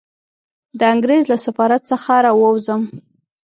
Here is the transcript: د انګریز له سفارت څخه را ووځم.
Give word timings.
د 0.79 0.81
انګریز 0.93 1.23
له 1.31 1.37
سفارت 1.45 1.81
څخه 1.91 2.13
را 2.25 2.31
ووځم. 2.35 2.81